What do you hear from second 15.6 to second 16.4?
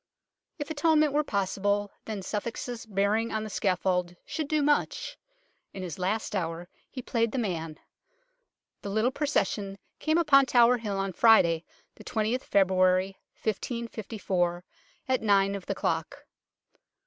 the clock.